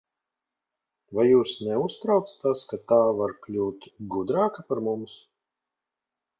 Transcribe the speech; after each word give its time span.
Vai 1.17 1.25
jūs 1.27 1.51
neuztrauc 1.67 2.33
tas, 2.45 2.65
ka 2.73 2.81
tā 2.93 2.99
var 3.21 3.37
kļūt 3.45 3.87
gudrāka 4.17 4.67
par 4.73 4.85
mums? 4.91 5.19